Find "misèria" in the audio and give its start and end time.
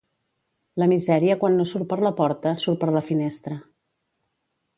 0.93-1.35